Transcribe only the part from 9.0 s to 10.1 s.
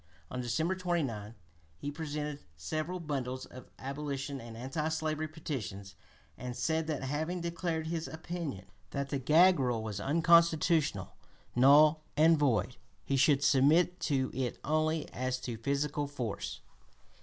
the gag rule was